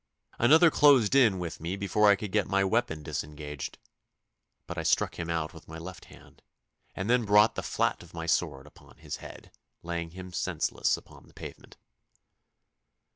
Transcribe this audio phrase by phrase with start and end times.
[0.39, 3.77] Another closed in with me before I could get my weapon disengaged,
[4.65, 6.41] but I struck him out with my left hand,
[6.95, 9.51] and then brought the flat of my sword upon his head,
[9.83, 11.77] laying him senseless upon the pavement.